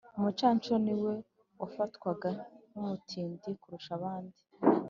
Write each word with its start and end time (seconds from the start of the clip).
umucanshuro 0.17 0.77
niwe 0.85 1.13
wafatwaga 1.59 2.29
nk' 2.71 2.77
umutindi 2.81 3.47
kurusha 3.61 3.91
abandi 3.99 4.39